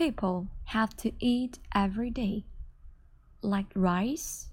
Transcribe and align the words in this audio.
people 0.00 0.46
have 0.64 0.96
to 0.96 1.12
eat 1.20 1.58
every 1.74 2.08
day, 2.08 2.42
like 3.42 3.66
rice, 3.74 4.48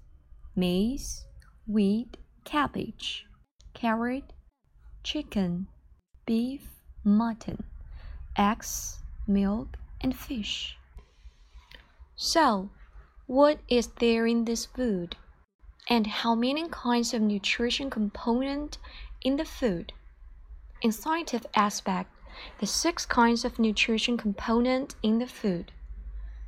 maize, 0.54 1.24
wheat, 1.66 2.18
cabbage, 2.44 3.24
carrot, 3.72 4.34
chicken, 5.02 5.66
beef, 6.26 6.82
mutton, 7.02 7.64
eggs, 8.36 8.98
milk, 9.26 9.78
and 10.02 10.14
fish. 10.14 10.76
So, 12.14 12.68
what 13.26 13.58
is 13.70 13.86
there 14.00 14.26
in 14.26 14.44
this 14.44 14.66
food? 14.66 15.16
And 15.88 16.06
how 16.08 16.34
many 16.34 16.68
kinds 16.68 17.14
of 17.14 17.22
nutrition 17.22 17.88
component 17.88 18.76
in 19.22 19.38
the 19.38 19.46
food? 19.46 19.94
In 20.82 20.92
scientific 20.92 21.50
aspect, 21.54 22.10
the 22.58 22.66
six 22.66 23.06
kinds 23.06 23.44
of 23.44 23.58
nutrition 23.58 24.16
component 24.16 24.94
in 25.02 25.18
the 25.18 25.26
food. 25.26 25.72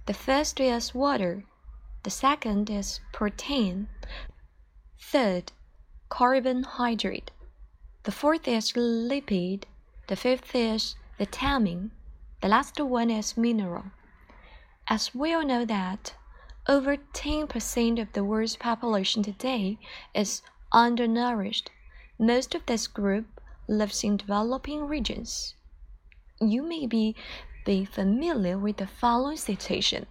The 0.07 0.15
first 0.15 0.61
is 0.61 0.95
water. 0.95 1.45
The 2.03 2.11
second 2.11 2.71
is 2.71 3.01
protein. 3.13 3.89
Third, 4.99 5.53
carbohydrate. 6.09 7.31
The 8.03 8.13
fourth 8.13 8.49
is 8.49 8.73
lipid. 8.73 9.65
The 10.09 10.17
fifth 10.17 10.55
is 10.55 10.97
vitamin. 11.19 11.91
The 12.41 12.49
last 12.49 12.81
one 12.81 13.11
is 13.11 13.37
mineral. 13.37 13.85
As 14.89 15.15
we 15.15 15.35
all 15.35 15.45
know 15.45 15.65
that 15.67 16.15
over 16.67 16.97
10% 16.97 18.01
of 18.01 18.13
the 18.13 18.25
world's 18.25 18.57
population 18.57 19.23
today 19.23 19.79
is 20.15 20.43
undernourished. 20.73 21.71
Most 22.19 22.55
of 22.55 22.65
this 22.67 22.87
group 22.87 23.41
lives 23.69 24.03
in 24.03 24.17
developing 24.17 24.87
regions. 24.87 25.55
You 26.41 26.63
may 26.63 26.87
be, 26.87 27.17
be 27.67 27.85
familiar 27.85 28.57
with 28.59 28.79
the 28.79 28.87
following 28.87 29.37
situation. 29.37 30.07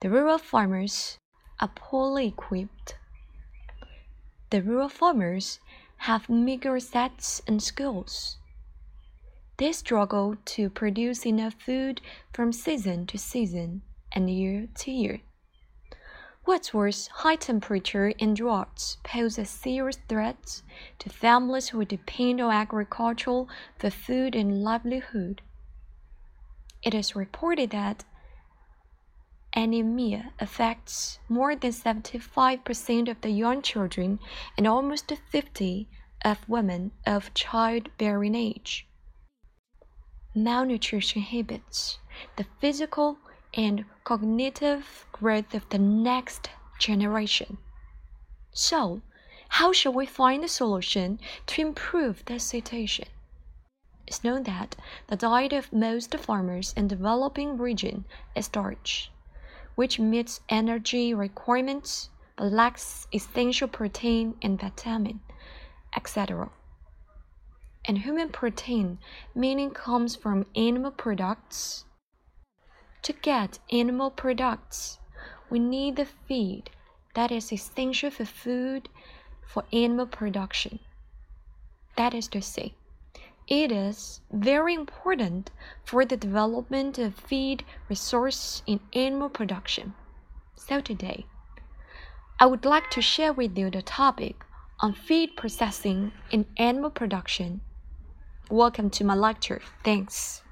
The 0.00 0.08
rural 0.08 0.38
farmers 0.38 1.18
are 1.58 1.72
poorly 1.74 2.28
equipped. 2.28 2.96
The 4.50 4.62
rural 4.62 4.88
farmers 4.88 5.58
have 5.96 6.28
meager 6.28 6.78
sets 6.78 7.42
and 7.46 7.60
skills. 7.60 8.36
They 9.56 9.72
struggle 9.72 10.36
to 10.44 10.70
produce 10.70 11.26
enough 11.26 11.54
food 11.54 12.00
from 12.32 12.52
season 12.52 13.06
to 13.08 13.18
season 13.18 13.82
and 14.12 14.30
year 14.30 14.68
to 14.76 14.90
year. 14.92 15.22
What's 16.44 16.74
worse, 16.74 17.06
high 17.06 17.36
temperature 17.36 18.12
and 18.18 18.34
droughts 18.34 18.96
pose 19.04 19.38
a 19.38 19.44
serious 19.44 19.98
threat 20.08 20.62
to 20.98 21.08
families 21.08 21.68
who 21.68 21.84
depend 21.84 22.40
on 22.40 22.52
agriculture 22.52 23.44
for 23.78 23.90
food 23.90 24.34
and 24.34 24.64
livelihood. 24.64 25.40
It 26.82 26.94
is 26.94 27.14
reported 27.14 27.70
that 27.70 28.04
anemia 29.54 30.32
affects 30.40 31.20
more 31.28 31.54
than 31.54 31.70
75% 31.70 33.08
of 33.08 33.20
the 33.20 33.30
young 33.30 33.62
children 33.62 34.18
and 34.56 34.66
almost 34.66 35.12
50 35.30 35.88
of 36.24 36.48
women 36.48 36.90
of 37.06 37.32
childbearing 37.34 38.34
age. 38.34 38.88
Malnutrition 40.34 41.22
inhibits 41.22 41.98
the 42.36 42.46
physical 42.60 43.18
and 43.54 43.84
cognitive 44.04 45.06
growth 45.12 45.54
of 45.54 45.68
the 45.68 45.78
next 45.78 46.50
generation. 46.78 47.58
So, 48.52 49.02
how 49.48 49.72
shall 49.72 49.92
we 49.92 50.06
find 50.06 50.42
a 50.44 50.48
solution 50.48 51.18
to 51.46 51.60
improve 51.62 52.24
this 52.24 52.44
situation? 52.44 53.08
It's 54.06 54.24
known 54.24 54.42
that 54.44 54.76
the 55.06 55.16
diet 55.16 55.52
of 55.52 55.72
most 55.72 56.14
farmers 56.16 56.72
in 56.76 56.88
developing 56.88 57.56
region 57.56 58.04
is 58.34 58.46
starch, 58.46 59.10
which 59.74 59.98
meets 59.98 60.40
energy 60.48 61.14
requirements 61.14 62.10
but 62.36 62.50
lacks 62.50 63.06
essential 63.12 63.68
protein 63.68 64.34
and 64.42 64.58
vitamin, 64.60 65.20
etc. 65.94 66.50
And 67.84 67.98
human 67.98 68.30
protein 68.30 68.98
meaning 69.34 69.70
comes 69.70 70.16
from 70.16 70.46
animal 70.56 70.90
products 70.90 71.84
to 73.02 73.12
get 73.12 73.58
animal 73.70 74.10
products, 74.10 74.98
we 75.50 75.58
need 75.58 75.96
the 75.96 76.06
feed 76.06 76.70
that 77.14 77.30
is 77.30 77.52
essential 77.52 78.10
for 78.10 78.24
food 78.24 78.88
for 79.46 79.64
animal 79.72 80.06
production. 80.06 80.78
That 81.96 82.14
is 82.14 82.28
to 82.28 82.40
say, 82.40 82.74
it 83.48 83.70
is 83.70 84.20
very 84.32 84.72
important 84.72 85.50
for 85.84 86.04
the 86.04 86.16
development 86.16 86.96
of 86.98 87.14
feed 87.14 87.64
resource 87.88 88.62
in 88.66 88.80
animal 88.94 89.28
production. 89.28 89.94
So 90.54 90.80
today, 90.80 91.26
I 92.38 92.46
would 92.46 92.64
like 92.64 92.88
to 92.90 93.02
share 93.02 93.32
with 93.32 93.58
you 93.58 93.68
the 93.68 93.82
topic 93.82 94.44
on 94.80 94.94
feed 94.94 95.36
processing 95.36 96.12
in 96.30 96.46
animal 96.56 96.90
production. 96.90 97.60
Welcome 98.48 98.90
to 98.90 99.04
my 99.04 99.14
lecture. 99.14 99.60
Thanks. 99.84 100.42